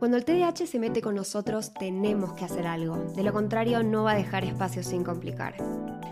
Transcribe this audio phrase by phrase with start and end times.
[0.00, 2.96] Cuando el TDAH se mete con nosotros, tenemos que hacer algo.
[3.12, 5.56] De lo contrario, no va a dejar espacio sin complicar.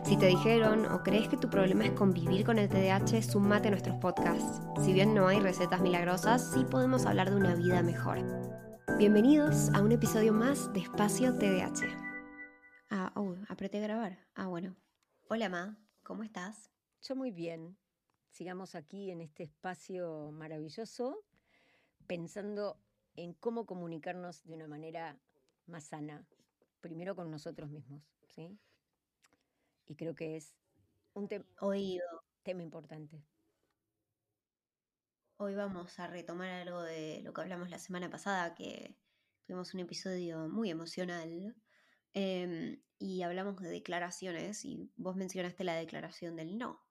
[0.04, 3.70] Si te dijeron o crees que tu problema es convivir con el TDAH, sumate a
[3.70, 4.60] nuestros podcasts.
[4.84, 8.18] Si bien no hay recetas milagrosas, sí podemos hablar de una vida mejor.
[8.98, 11.86] Bienvenidos a un episodio más de Espacio TDAH.
[12.90, 14.18] Ah, oh, apreté grabar.
[14.34, 14.76] Ah, bueno.
[15.30, 16.70] Hola, Ma, ¿cómo estás?
[17.00, 17.78] Yo muy bien.
[18.32, 21.24] Sigamos aquí en este espacio maravilloso,
[22.06, 22.76] pensando
[23.18, 25.20] en cómo comunicarnos de una manera
[25.66, 26.24] más sana,
[26.80, 28.58] primero con nosotros mismos, ¿sí?
[29.86, 30.54] Y creo que es
[31.14, 31.28] un
[31.60, 32.04] Oído.
[32.44, 33.24] tema importante.
[35.36, 38.96] Hoy vamos a retomar algo de lo que hablamos la semana pasada, que
[39.46, 41.56] tuvimos un episodio muy emocional
[42.12, 46.86] em, y hablamos de declaraciones y vos mencionaste la declaración del no,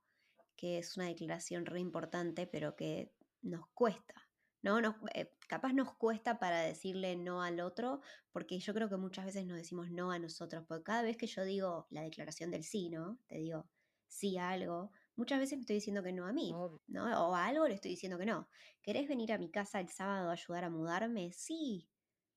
[0.57, 4.26] que es una declaración re importante, pero que nos cuesta.
[4.67, 4.81] ¿No?
[4.81, 9.25] Nos, eh, capaz nos cuesta para decirle no al otro, porque yo creo que muchas
[9.25, 12.63] veces nos decimos no a nosotros, porque cada vez que yo digo la declaración del
[12.63, 13.19] sí, ¿no?
[13.27, 13.69] Te digo
[14.07, 16.51] sí a algo, muchas veces me estoy diciendo que no a mí,
[16.87, 17.27] ¿no?
[17.29, 18.49] O a algo le estoy diciendo que no.
[18.81, 21.31] ¿Querés venir a mi casa el sábado a ayudar a mudarme?
[21.33, 21.89] Sí.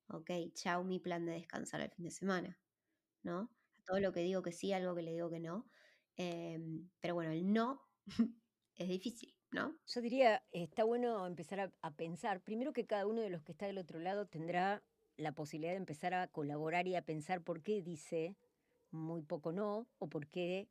[0.09, 2.59] Ok, chao mi plan de descansar el fin de semana,
[3.22, 3.50] ¿no?
[3.78, 5.69] A todo lo que digo que sí, algo que le digo que no.
[6.17, 7.83] Em, pero bueno, el no
[8.77, 9.40] es difícil.
[9.53, 9.75] ¿No?
[9.87, 13.67] Yo diría, está bueno empezar a, pensar, primero que cada uno de los que está
[13.67, 14.83] del otro lado tendrá
[15.17, 18.37] la posibilidad de empezar a colaborar y a pensar por qué dice
[18.91, 20.69] muy poco no o por qué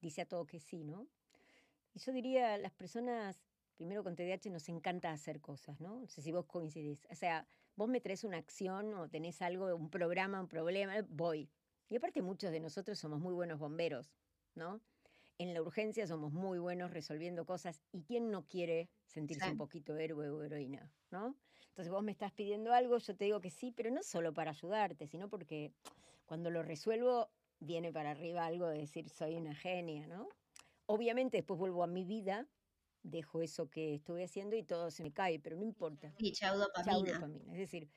[0.00, 1.08] dice a todo que sí, ¿no?
[1.94, 3.40] Y yo diría, las personas,
[3.76, 6.00] primero con TDAH nos encanta hacer cosas, ¿no?
[6.00, 7.06] No sé si vos coincidís.
[7.10, 11.48] O sea, vos me traes una acción o tenés algo, un programa, un problema, voy.
[11.88, 14.12] Y aparte muchos de nosotros somos muy buenos bomberos,
[14.54, 14.80] ¿no?
[15.38, 19.96] En la urgencia somos muy buenos resolviendo cosas y quién no quiere sentirse un poquito
[19.96, 21.36] héroe o heroína, ¿no?
[21.68, 24.50] Entonces vos me estás pidiendo algo, yo te digo que sí, pero no solo para
[24.50, 25.72] ayudarte, sino porque
[26.26, 30.28] cuando lo resuelvo viene para arriba algo de decir soy una genia, ¿no?
[30.86, 32.48] Obviamente después vuelvo a mi vida,
[33.04, 36.12] dejo eso que estuve haciendo y todo se me cae, pero no importa.
[36.18, 37.30] Sí, chau dopamina.
[37.52, 37.88] Es decir,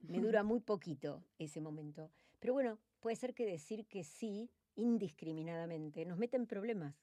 [0.00, 2.10] me dura muy poquito ese momento.
[2.40, 6.94] Pero bueno, puede ser que decir que sí indiscriminadamente, nos meten problemas,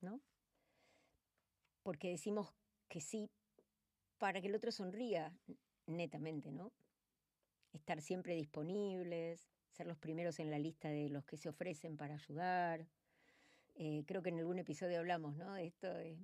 [0.00, 0.20] ¿no?
[1.82, 2.52] Porque decimos
[2.88, 3.30] que sí
[4.18, 5.36] para que el otro sonría,
[5.86, 6.72] netamente, ¿no?
[7.72, 12.14] Estar siempre disponibles, ser los primeros en la lista de los que se ofrecen para
[12.14, 12.88] ayudar.
[13.74, 15.52] Eh, creo que en algún episodio hablamos, ¿no?
[15.54, 16.18] De esto de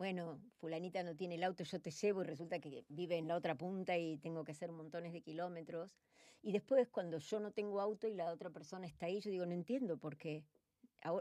[0.00, 3.36] bueno, fulanita no tiene el auto, yo te llevo y resulta que vive en la
[3.36, 5.94] otra punta y tengo que hacer montones de kilómetros.
[6.42, 9.46] Y después cuando yo no tengo auto y la otra persona está ahí, yo digo,
[9.46, 10.44] no entiendo por qué.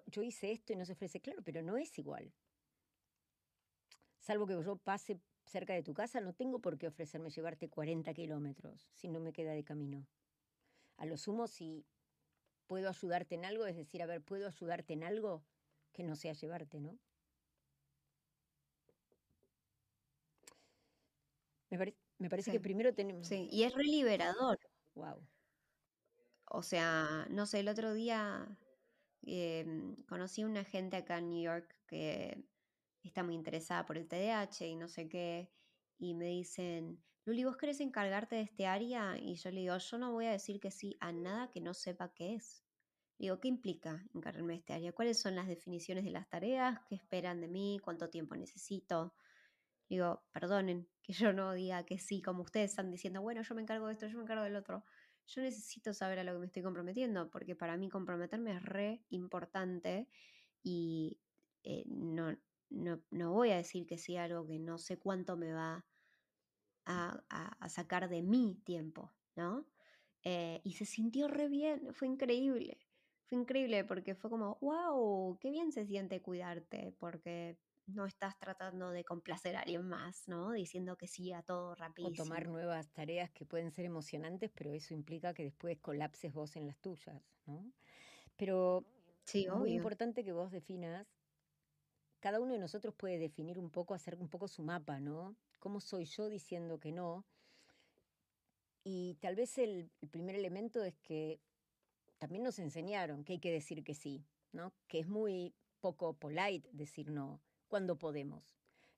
[0.07, 2.33] Yo hice esto y no se ofrece, claro, pero no es igual.
[4.19, 8.13] Salvo que yo pase cerca de tu casa, no tengo por qué ofrecerme llevarte 40
[8.13, 10.05] kilómetros si no me queda de camino.
[10.97, 11.85] A lo sumo, si
[12.67, 15.43] puedo ayudarte en algo, es decir, a ver, ¿puedo ayudarte en algo
[15.91, 16.99] que no sea llevarte, no?
[22.17, 23.27] Me, parece que primero tenemos...
[23.27, 24.59] Sí, y es reliberador.
[24.99, 25.25] Wow.
[26.51, 28.59] O sea, no sé, el otro día
[29.21, 32.43] em, conocí a una gente acá en New York que
[33.03, 35.51] está muy interesada por el TDAH y no sé qué,
[35.97, 39.17] y me dicen, Luli, ¿vos querés encargarte de este área?
[39.17, 41.73] Y yo le digo, yo no voy a decir que sí a nada que no
[41.73, 42.65] sepa qué es.
[43.19, 44.93] Le digo, ¿qué implica encargarme de este área?
[44.93, 46.79] ¿Cuáles son las definiciones de las tareas?
[46.89, 47.79] ¿Qué esperan de mí?
[47.83, 49.13] ¿Cuánto tiempo necesito?
[49.89, 53.63] Digo, perdonen que yo no diga que sí, como ustedes están diciendo, bueno, yo me
[53.63, 54.85] encargo de esto, yo me encargo del otro.
[55.25, 59.03] Yo necesito saber a lo que me estoy comprometiendo, porque para mí comprometerme es re
[59.09, 60.07] importante
[60.63, 61.19] y
[61.63, 62.37] eh, no,
[62.69, 65.85] no, voy a decir que sí a algo que no sé cuánto me va
[66.85, 69.67] a, sacar de mi tiempo, ¿no?
[70.23, 72.79] Eh, y se sintió re bien, fue increíble.
[73.25, 77.59] Fue increíble porque fue como, wow, qué bien se siente cuidarte, porque
[77.93, 80.51] no estás tratando de complacer a alguien más, ¿no?
[80.51, 82.09] Diciendo que sí a todo rápido.
[82.09, 86.55] O tomar nuevas tareas que pueden ser emocionantes, pero eso implica que después colapses vos
[86.55, 87.71] en las tuyas, ¿no?
[88.37, 88.85] Pero
[89.25, 91.07] sí, muy importante que vos definas,
[92.19, 95.35] cada uno de nosotros puede definir un poco, hacer un poco su mapa, ¿no?
[95.59, 97.25] ¿Cómo soy yo diciendo que no?
[98.83, 101.41] Y tal vez el, el primer elemento es que
[102.17, 104.73] también nos enseñaron que hay que decir que sí, ¿no?
[104.87, 108.43] Que es muy poco polite decir no cuando podemos.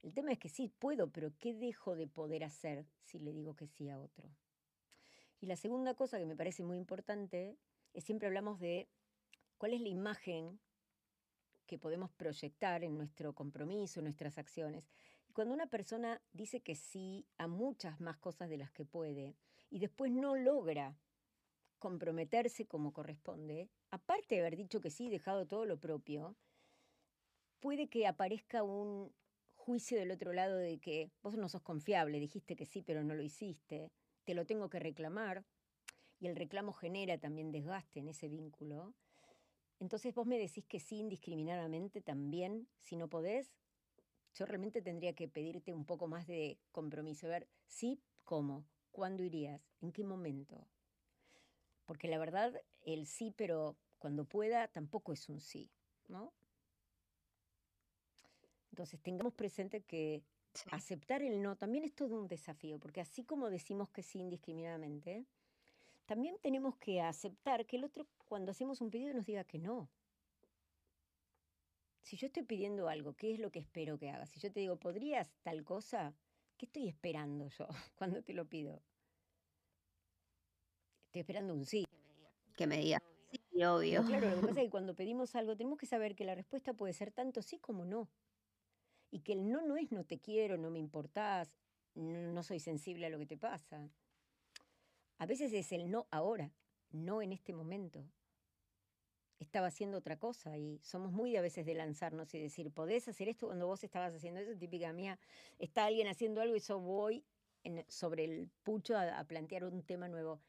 [0.02, 3.56] El tema es que sí puedo, pero ¿qué dejo de poder hacer si le digo
[3.56, 4.32] que sí a otro?
[5.40, 7.58] Y la segunda cosa que me parece muy importante
[7.94, 8.90] es siempre hablamos de
[9.58, 10.60] cuál es la imagen
[11.68, 14.90] que podemos proyectar en nuestro compromiso, en nuestras acciones.
[15.30, 19.36] Y cuando una persona dice que sí a muchas más cosas de las que puede
[19.70, 20.98] y después no logra
[21.80, 26.36] comprometerse como corresponde, aparte de haber dicho que sí, dejado todo lo propio,
[27.62, 29.14] puede que aparezca un
[29.56, 33.14] juicio del otro lado de que vos no sos confiable, dijiste que sí, pero no
[33.14, 33.92] lo hiciste,
[34.26, 35.46] te lo tengo que reclamar,
[36.20, 38.94] y el reclamo genera también desgaste en ese vínculo.
[39.80, 43.54] Entonces vos me decís que sí indiscriminadamente también, si no podés,
[44.36, 49.62] yo realmente tendría que pedirte un poco más de compromiso, ver sí, cómo, cuándo irías,
[49.82, 50.68] en qué momento.
[51.86, 55.72] Porque la verdad, el sí, pero cuando pueda, tampoco es un sí,
[56.08, 56.34] ¿no?
[58.72, 60.24] Entonces tengamos presente que
[60.72, 65.26] aceptar el no también es todo un desafío, porque así como decimos que sí indiscriminadamente,
[66.06, 69.90] también tenemos que aceptar que el otro cuando hacemos un pedido nos diga que no.
[72.02, 74.30] Si yo estoy pidiendo algo, ¿qué es lo que espero que hagas?
[74.30, 76.14] Si yo te digo, ¿podrías tal cosa?
[76.58, 78.82] ¿Qué estoy esperando yo cuando te lo pido?
[81.06, 81.86] Estoy esperando un sí.
[82.56, 83.02] Que me diga.
[83.32, 84.04] Sí, obvio.
[84.04, 86.74] claro, lo que pasa es que cuando pedimos algo tenemos que saber que la respuesta
[86.74, 88.10] puede ser tanto sí como no.
[89.12, 91.54] Y que el no no es no te quiero, no me importás,
[91.96, 93.90] no soy sensible a lo que te pasa.
[95.18, 96.52] A veces es el no ahora,
[96.90, 98.04] no en este momento.
[99.40, 103.28] Estaba haciendo otra cosa y somos muy a veces de lanzarnos y decir, podés hacer
[103.28, 105.20] esto cuando vos estabas haciendo eso, típica mía,
[105.60, 107.26] está alguien haciendo algo y yo voy
[107.88, 110.42] sobre el pucho a, plantear un tema nuevo.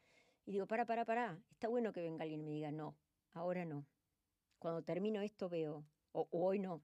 [0.46, 2.96] Y digo, para, para, para, está bueno que venga alguien y me diga, no,
[3.32, 3.86] ahora no.
[4.58, 6.82] Cuando termino esto veo, o hoy no,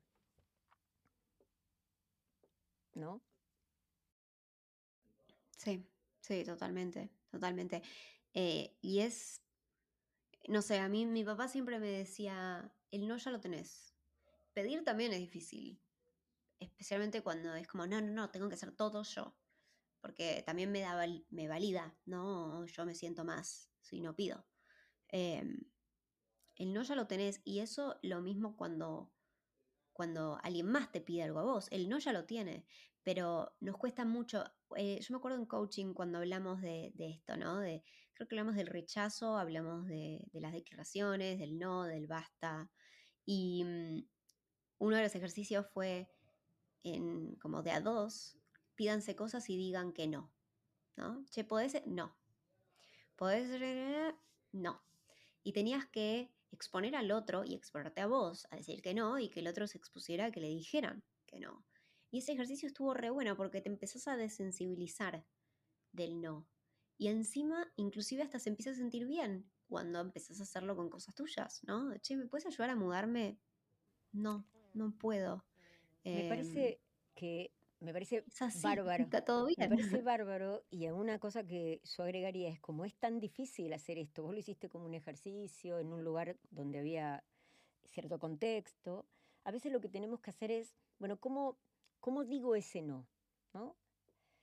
[2.98, 3.24] ¿no?
[5.56, 5.84] Sí,
[6.20, 7.82] sí, totalmente, totalmente.
[8.32, 9.42] Eh, y es,
[10.48, 13.94] no sé, a mí mi papá siempre me decía, el no ya lo tenés.
[14.52, 15.82] Pedir también es difícil,
[16.60, 19.36] especialmente cuando es como, no, no, no, tengo que hacer todo yo,
[20.00, 22.66] porque también me, da, me valida, ¿no?
[22.66, 24.46] Yo me siento más si no pido.
[25.08, 25.58] Em,
[26.56, 29.12] el no ya lo tenés y eso lo mismo cuando
[29.98, 31.66] cuando alguien más te pide algo a vos.
[31.72, 32.64] El no ya lo tiene,
[33.02, 34.44] pero nos cuesta mucho.
[34.76, 37.58] Eh, yo me acuerdo en coaching cuando hablamos de, esto, ¿no?
[37.58, 37.82] De,
[38.14, 42.70] creo que hablamos del rechazo, hablamos de, las declaraciones, del no, del basta.
[43.26, 44.06] Y mm,
[44.78, 46.08] uno de los ejercicios fue
[46.84, 48.38] en, como de a dos,
[48.76, 50.32] pídanse cosas y digan que no.
[50.94, 51.24] ¿No?
[51.30, 51.84] Che, ¿podés?
[51.86, 52.16] No.
[53.16, 53.50] ¿Podés?
[54.52, 54.80] No.
[55.42, 59.28] Y tenías que exponer al otro y exponerte a vos, a decir que no, y
[59.28, 61.64] que el otro se expusiera a que le dijeran que no.
[62.10, 65.24] Y ese ejercicio estuvo re bueno porque te empezás a desensibilizar
[65.92, 66.48] del no.
[66.96, 71.14] Y encima, inclusive hasta se empieza a sentir bien cuando empezás a hacerlo con cosas
[71.14, 71.96] tuyas, ¿no?
[71.98, 73.38] Che, ¿me puedes ayudar a mudarme?
[74.12, 75.44] No, no puedo.
[76.04, 76.78] Me parece em,
[77.14, 78.24] que me parece
[78.62, 79.04] bárbaro.
[79.04, 79.56] Está todo bien.
[79.58, 83.98] Me parece bárbaro y una cosa que yo agregaría es como es tan difícil hacer
[83.98, 87.24] esto, vos lo hiciste como un ejercicio en un lugar donde había
[87.84, 89.06] cierto contexto,
[89.44, 91.56] a veces lo que tenemos que hacer es, bueno, ¿cómo,
[92.00, 93.06] cómo digo ese no?
[93.54, 93.76] ¿no?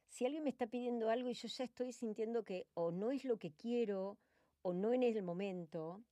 [0.09, 3.25] Si alguien me está pidiendo algo y yo ya estoy sintiendo que o no es
[3.25, 4.17] lo que quiero
[4.61, 6.03] o no en el momento,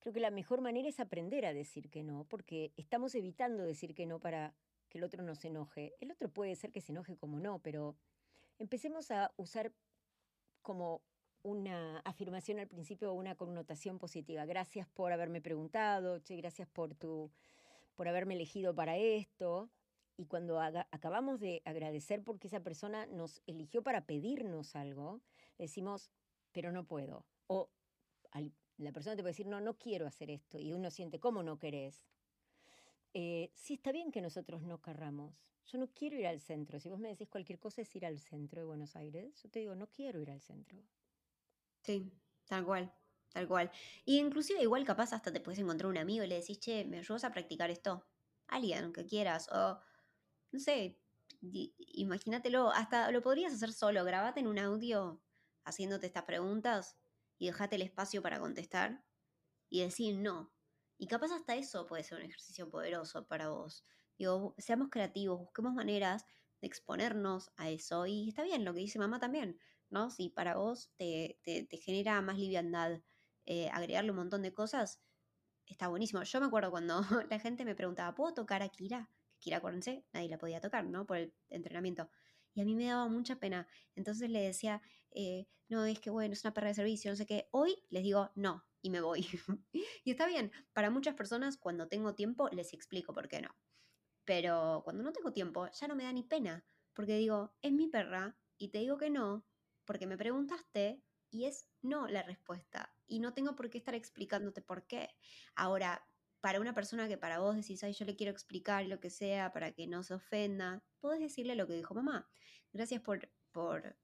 [0.00, 3.94] creo que la mejor manera es aprender a decir que no, porque estamos evitando decir
[3.94, 4.54] que no para
[4.92, 5.94] que el otro no se enoje.
[6.00, 7.96] El otro puede ser que se enoje como no, pero
[8.58, 9.72] empecemos a usar
[10.60, 11.00] como
[11.42, 14.44] una afirmación al principio o una connotación positiva.
[14.44, 17.30] Gracias por haberme preguntado, che, gracias por tu
[17.96, 19.70] por haberme elegido para esto.
[20.18, 25.22] Y cuando acabamos de agradecer porque esa persona nos eligió para pedirnos algo,
[25.58, 26.10] decimos,
[26.52, 27.24] pero no puedo.
[27.46, 27.70] O
[28.76, 30.58] la persona te puede decir, no, no quiero hacer esto.
[30.58, 32.04] Y uno siente, ¿cómo no querés?
[33.14, 35.46] Eh, sí está bien que nosotros no querramos.
[35.66, 36.80] Yo no quiero ir al centro.
[36.80, 39.60] Si vos me decís cualquier cosa es ir al centro de Buenos Aires, yo te
[39.60, 40.82] digo, no quiero ir al centro.
[41.82, 42.12] Sí,
[42.46, 42.94] tal cual,
[43.28, 43.70] tal cual.
[44.04, 46.98] Y inclusive igual capaz hasta te puedes encontrar un amigo y le decís, che, ¿me
[46.98, 48.06] ayudas a practicar esto?
[48.46, 49.48] Alguien que quieras.
[49.52, 49.80] O,
[50.52, 51.02] no sé,
[51.40, 54.04] imagínatelo, hasta lo podrías hacer solo.
[54.04, 55.24] Grabate en un audio
[55.64, 56.98] haciéndote estas preguntas
[57.38, 59.06] y dejate el espacio para contestar
[59.70, 60.51] y decir no.
[61.02, 63.84] Y capaz hasta eso puede ser un ejercicio poderoso para vos.
[64.16, 66.24] Digo, seamos creativos, busquemos maneras
[66.60, 68.06] de exponernos a eso.
[68.06, 69.58] Y está bien lo que dice mamá también,
[69.90, 70.10] ¿no?
[70.10, 71.40] Si para vos te,
[71.82, 73.00] genera más liviandad
[73.46, 75.02] eh, agregarle un montón de cosas,
[75.66, 76.22] está buenísimo.
[76.22, 79.10] Yo me acuerdo cuando la gente me preguntaba, ¿puedo tocar a Kira?
[79.40, 81.04] Kira, acuérdense, nadie la podía tocar, ¿no?
[81.04, 82.08] Por el entrenamiento.
[82.54, 83.66] Y a mí me daba mucha pena.
[83.96, 84.80] Entonces le decía,
[85.10, 87.48] eh, no, es que bueno, es una perra de servicio, no sé qué.
[87.50, 89.26] Hoy les digo, no, y me voy.
[90.04, 93.56] y está bien, para muchas personas cuando tengo tiempo les explico por qué no.
[94.24, 97.88] Pero cuando no tengo tiempo ya no me da ni pena, porque digo, es mi
[97.88, 99.46] perra y te digo que no,
[99.84, 102.94] porque me preguntaste y es no la respuesta.
[103.06, 105.08] Y no tengo por qué estar explicándote por qué.
[105.54, 106.06] Ahora,
[106.40, 109.52] para una persona que para vos decís, ay, yo le quiero explicar lo que sea
[109.52, 112.28] para que no se ofenda, podés decirle lo que dijo mamá.
[112.72, 113.96] Gracias por, por,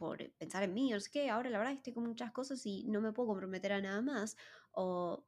[0.00, 2.84] por pensar en mí, o sé qué, ahora la verdad estoy con muchas cosas y
[2.84, 4.34] no me puedo comprometer a nada más.
[4.72, 5.26] O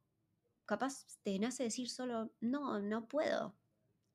[0.65, 3.55] capaz te nace decir solo, no, no puedo.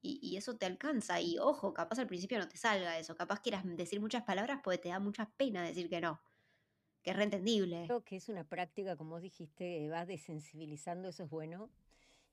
[0.03, 1.21] Y, y, eso te alcanza.
[1.21, 3.15] Y ojo, capaz al principio no te salga eso.
[3.15, 6.21] Capaz quieras decir muchas palabras porque te da mucha pena decir que no.
[7.03, 7.85] Que es reentendible.
[7.87, 11.71] Creo que es una práctica, como dijiste, vas desensibilizando, eso es bueno.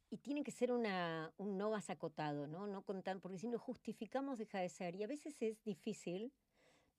[0.10, 2.66] Y tiene que ser una, un no más acotado, ¿no?
[2.66, 4.96] no contar, porque si no justificamos, deja de ser.
[4.96, 6.34] Y a veces es difícil,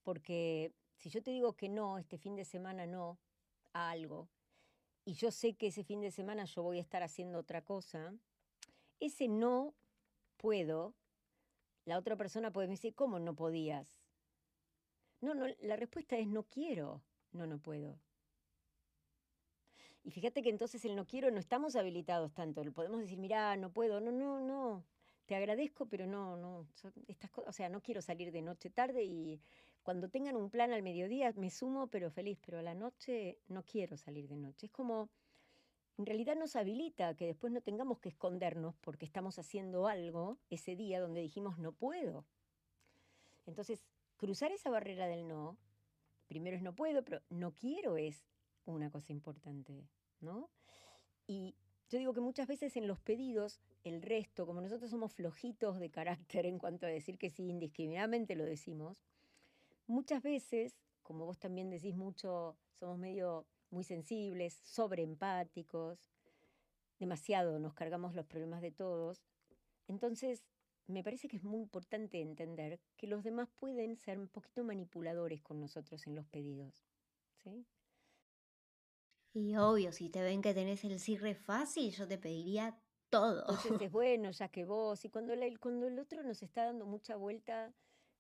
[0.05, 3.19] porque si yo te digo que no, este fin de semana no,
[3.73, 4.29] a algo,
[5.05, 8.15] y yo sé que ese fin de semana yo voy a estar haciendo otra cosa,
[8.99, 9.75] ese no
[10.37, 10.95] puedo,
[11.85, 14.01] la otra persona puede decir, ¿cómo no podías?
[15.21, 17.99] No, no, la respuesta es no quiero, no, no puedo.
[20.03, 22.63] Y fíjate que entonces el no quiero no estamos habilitados tanto.
[22.73, 24.85] Podemos decir, mira, no puedo, no, no, no.
[25.27, 26.69] Te agradezco, pero no, no.
[27.09, 29.41] Estas cosas, o sea, no quiero salir de noche tarde y
[29.87, 33.63] cuando tengan un plan al mediodía me sumo, pero feliz, pero a la noche no
[33.63, 34.67] quiero salir de noche.
[34.67, 35.09] Es como,
[35.97, 40.75] en realidad nos habilita que después no tengamos que escondernos porque estamos haciendo algo ese
[40.75, 42.25] día donde dijimos no puedo.
[43.47, 45.57] Entonces, cruzar esa barrera del no,
[46.27, 48.27] primero es no puedo, pero no quiero es
[48.65, 49.87] una cosa importante.
[50.21, 50.51] ¿no?
[51.29, 51.55] Y
[51.91, 55.91] yo digo que muchas veces en los pedidos, el resto, como nosotros somos flojitos de
[55.91, 59.05] carácter en cuanto a decir que sí indiscriminadamente lo decimos,
[59.87, 66.11] muchas veces, como vos también decís mucho, somos medio muy sensibles, sobreempáticos,
[66.99, 69.23] demasiado nos cargamos los problemas de todos.
[69.89, 70.45] Entonces,
[70.87, 75.43] me parece que es muy importante entender que los demás pueden ser un poquito manipuladores
[75.43, 76.87] con nosotros en los pedidos.
[77.43, 77.67] ¿sí?
[79.33, 83.41] Y obvio, si te ven que tenés el cierre fácil, yo te pediría todo.
[83.41, 85.05] Entonces es bueno, ya que vos.
[85.05, 87.75] Y cuando, el, cuando el otro nos está dando mucha vuelta,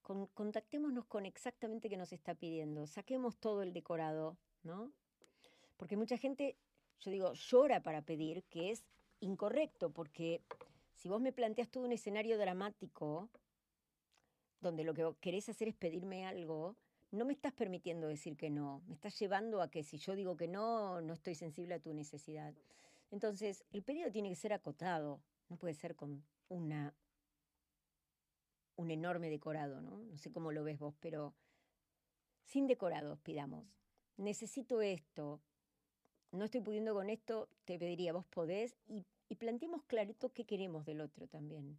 [0.07, 2.87] con, contactémonos con exactamente qué nos está pidiendo.
[2.87, 4.93] Saquemos todo el decorado, ¿no?
[5.77, 6.57] Porque mucha gente,
[7.01, 8.85] yo digo, llora para pedir, que es
[9.19, 10.43] incorrecto, porque
[10.95, 13.29] si vos me planteas todo un escenario dramático,
[14.61, 16.77] donde lo que querés hacer es pedirme algo,
[17.11, 20.37] no me estás permitiendo decir que no, me estás llevando a que si yo digo
[20.37, 22.55] que no, no estoy sensible a tu necesidad.
[23.11, 26.95] Entonces, el pedido tiene que ser acotado, no puede ser con una
[28.77, 30.03] un enorme decorado, ¿no?
[30.03, 31.35] No sé cómo lo ves vos, pero
[32.45, 33.67] sin decorados pidamos.
[34.17, 35.43] Necesito esto,
[36.33, 39.07] no estoy pudiendo con esto, te pediría, vos podés, y,
[39.37, 41.79] planteemos clarito qué queremos del otro también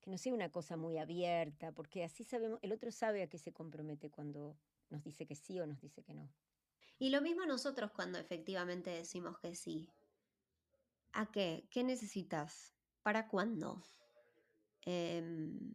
[0.00, 3.36] que no sea una cosa muy abierta, porque así sabemos, el otro sabe a qué
[3.36, 4.56] se compromete cuando
[4.90, 6.30] nos dice que sí o nos dice que no.
[7.00, 9.88] Y lo mismo nosotros cuando efectivamente decimos que sí.
[11.12, 11.66] ¿A qué?
[11.70, 12.74] ¿Qué necesitas?
[13.02, 13.82] ¿Para cuándo?
[14.82, 15.74] Em,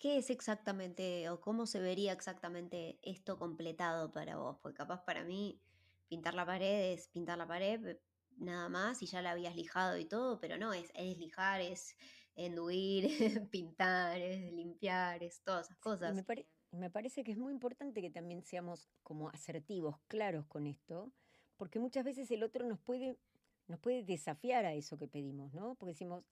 [0.00, 4.56] ¿Qué es exactamente o cómo se vería exactamente esto completado para vos?
[4.62, 5.60] Porque capaz para mí
[6.08, 7.98] pintar la pared es pintar la pared
[8.38, 11.98] nada más y ya la habías lijado y todo, pero no, es, es lijar, es
[12.34, 13.10] enduir,
[13.50, 16.14] pintar, limpiar, es todas esas cosas.
[16.14, 21.12] me, me parece que es muy importante que también seamos como asertivos, claros con esto,
[21.58, 23.18] porque muchas veces el otro nos puede,
[23.66, 25.74] nos puede desafiar a eso que pedimos, ¿no?
[25.74, 26.24] Porque decimos,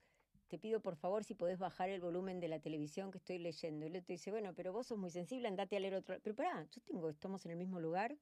[0.48, 3.86] te pido por favor si podés bajar el volumen de la televisión que estoy leyendo.
[3.86, 6.18] El otro dice, bueno, pero vos sos muy sensible, andate a leer otro.
[6.22, 8.16] Pero pará, yo tengo, estamos en el mismo lugar.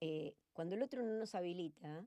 [0.00, 2.04] Eh, cuando el otro no nos habilita,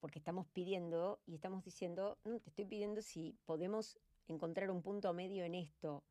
[0.00, 5.12] porque estamos pidiendo y estamos diciendo, no, te estoy pidiendo si podemos encontrar un punto
[5.12, 6.04] medio en esto,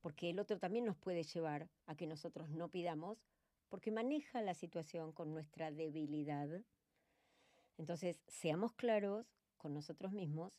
[0.00, 3.18] porque el otro también nos puede llevar a que nosotros no pidamos,
[3.68, 6.48] porque maneja la situación con nuestra debilidad.
[7.76, 9.26] Entonces, seamos claros
[9.56, 10.58] con nosotros mismos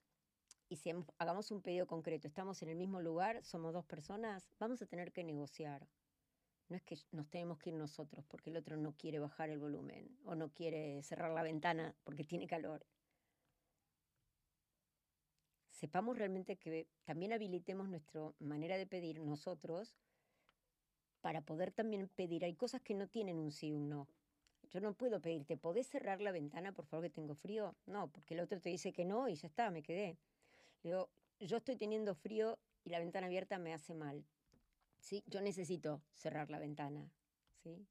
[0.70, 4.82] y si hagamos un pedido concreto, estamos en el mismo lugar, somos dos personas, vamos
[4.82, 5.88] a tener que negociar.
[6.70, 9.58] No es que nos tenemos que ir nosotros porque el otro no quiere bajar el
[9.58, 12.86] volumen o no quiere cerrar la ventana porque tiene calor.
[15.72, 19.96] Sepamos realmente que también habilitemos nuestra manera de pedir nosotros
[21.22, 22.46] para poder también pedir.
[22.46, 24.08] Hay cosas que no tienen un sí o un no.
[24.70, 27.76] Yo no puedo pedirte, ¿podés cerrar la ventana, por favor, que tengo frío?
[27.88, 30.20] No, porque el otro te dice que no y ya está, me quedé.
[30.84, 31.10] Digo,
[31.40, 34.26] yo estoy teniendo frío y la ventana abierta me hace mal.
[35.00, 35.24] ¿sí?
[35.28, 37.12] Yo necesito cerrar la ventana,
[37.64, 37.88] ¿sí?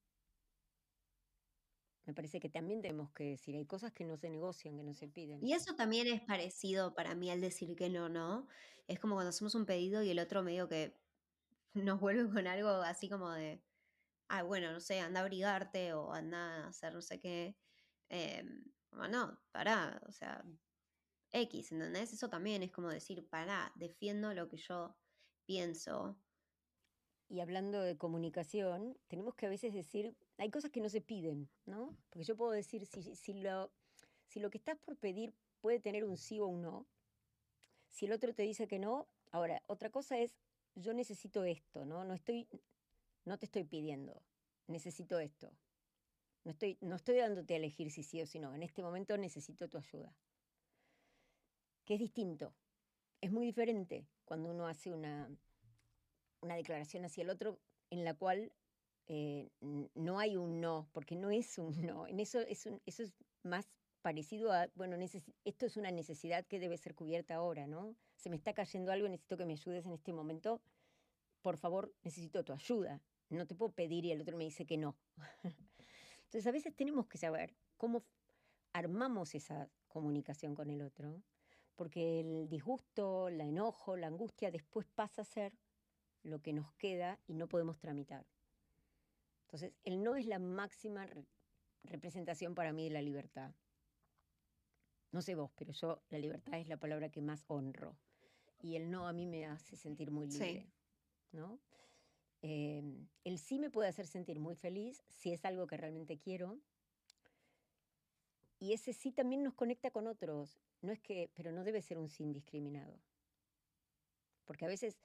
[2.04, 4.94] Me parece que también tenemos que decir, hay cosas que no se negocian, que no
[4.94, 5.46] se piden.
[5.46, 8.48] Y eso también es parecido para mí al decir que no, ¿no?
[8.86, 10.98] Es como cuando hacemos un pedido y el otro medio que
[11.74, 13.62] nos vuelve con algo así como de,
[14.28, 17.58] ah, bueno, no sé, anda a abrigarte o anda a hacer no sé qué.
[18.08, 18.42] Eh,
[19.10, 20.42] no, pará, o sea,
[21.32, 22.12] X, ¿entendés?
[22.12, 24.94] Eso también es como decir, pará, defiendo lo que yo
[25.44, 26.16] pienso.
[27.28, 31.50] Y hablando de comunicación, tenemos que a veces decir, hay cosas que no se piden,
[31.66, 31.96] ¿no?
[32.08, 33.70] Porque yo puedo decir, si, si, lo,
[34.26, 36.86] si lo que estás por pedir puede tener un sí o un no,
[37.90, 40.38] si el otro te dice que no, ahora, otra cosa es,
[40.74, 42.04] yo necesito esto, ¿no?
[42.04, 42.48] No estoy,
[43.24, 44.22] no te estoy pidiendo,
[44.66, 45.52] necesito esto.
[46.44, 48.54] No estoy, no estoy dándote a elegir si sí o si no.
[48.54, 50.14] En este momento necesito tu ayuda
[51.88, 52.54] que es distinto.
[53.22, 55.34] Es muy diferente cuando uno hace una,
[56.42, 58.52] una declaración hacia el otro en la cual
[59.06, 59.48] eh,
[59.94, 62.06] no hay un no, porque no es un no.
[62.06, 63.70] En eso es, eso es más
[64.02, 64.96] parecido a, bueno,
[65.46, 67.96] esto es una necesidad que debe ser cubierta ahora, ¿no?
[68.16, 70.60] Se me está cayendo algo, necesito que me ayudes en este momento.
[71.40, 73.00] Por favor, necesito tu ayuda.
[73.30, 74.94] No te puedo pedir y el otro me dice que no.
[76.24, 78.04] Entonces, a veces tenemos que saber cómo
[78.74, 81.22] armamos esa comunicación con el otro
[81.78, 85.56] porque el disgusto, la enojo, la angustia después pasa a ser
[86.24, 88.26] lo que nos queda y no podemos tramitar.
[89.42, 91.08] Entonces, el no es la máxima
[91.84, 93.54] representación para mí de la libertad.
[95.12, 97.96] No sé vos, pero yo la libertad es la palabra que más honro.
[98.60, 100.68] Y el no a mí me hace sentir muy libre.
[101.30, 101.60] ¿no?
[102.42, 102.82] Eh,
[103.22, 106.58] el sí me puede hacer sentir muy feliz si es algo que realmente quiero.
[108.58, 110.60] Y ese sí también nos conecta con otros.
[110.80, 113.00] No es que, pero no debe ser un sin discriminado.
[114.44, 114.98] Porque a veces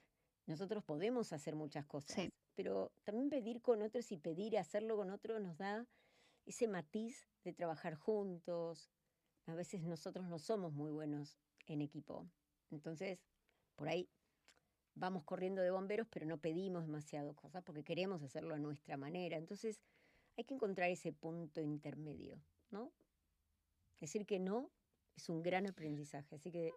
[0.45, 5.41] nosotros podemos hacer muchas cosas, pero también pedir con otros y pedir hacerlo con otros
[5.41, 5.87] nos da
[6.45, 8.89] ese matiz de trabajar juntos.
[9.45, 12.27] A veces nosotros no somos muy buenos en equipo.
[12.71, 13.19] Entonces,
[13.75, 14.09] por ahí
[14.95, 19.37] vamos corriendo de bomberos, pero no pedimos demasiado cosas porque queremos hacerlo a nuestra manera.
[19.37, 19.79] Entonces,
[20.37, 22.41] hay que encontrar ese punto intermedio,
[22.71, 22.91] ¿no?
[24.03, 24.69] Decir que no
[25.15, 26.73] es un gran aprendizaje, así que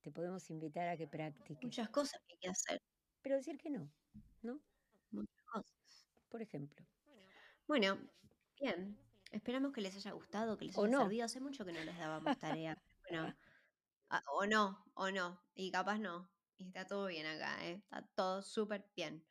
[0.00, 1.64] te podemos invitar a que practiques.
[1.64, 2.80] Muchas cosas que hay que hacer.
[3.20, 3.90] Pero decir que no,
[4.40, 4.60] ¿no?
[5.10, 6.06] Muchas cosas.
[6.28, 6.86] Por ejemplo.
[7.66, 7.98] Bueno,
[8.60, 8.96] bien.
[9.32, 11.24] Esperamos que les haya gustado, que les haya servido.
[11.24, 12.80] Hace mucho que no les dábamos tarea.
[13.10, 13.34] bueno,
[14.10, 15.42] ah, o no, o no.
[15.56, 16.30] Y capaz no.
[16.58, 17.82] Y está todo bien acá, ¿eh?
[17.82, 19.26] Está todo súper bien.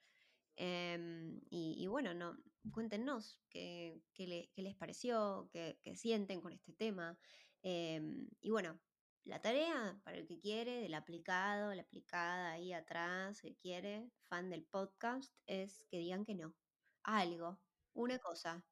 [0.55, 2.37] Em, y, bueno, no,
[2.71, 4.01] cuéntenos qué,
[4.55, 7.17] les pareció, qué, sienten con este tema.
[7.61, 8.79] Em, y bueno,
[9.25, 14.49] la tarea para el que quiere, del aplicado, la aplicada ahí atrás, que quiere, fan
[14.49, 16.53] del podcast, es que digan que no.
[17.03, 17.59] Algo,
[17.93, 18.65] una cosa,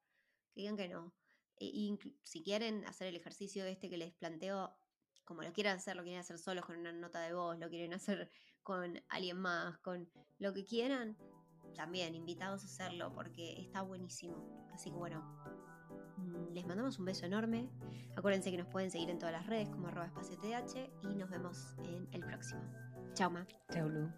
[0.54, 1.14] que digan que no.
[1.58, 4.76] E si quieren hacer el ejercicio este que les planteo,
[5.24, 7.94] como lo quieran hacer, lo quieren hacer solos con una nota de voz, lo quieren
[7.94, 8.30] hacer
[8.62, 11.16] con alguien más, con lo que quieran,
[11.74, 14.36] también invitados a hacerlo porque está buenísimo.
[14.72, 15.22] Así que bueno,
[16.16, 17.68] mm, les mandamos un beso enorme.
[18.16, 21.30] Acuérdense que nos pueden seguir en todas las redes como arroba espacio TH y nos
[21.30, 22.62] vemos en el próximo.
[23.14, 23.46] Chao, Ma.
[23.70, 24.10] Chao, Lu.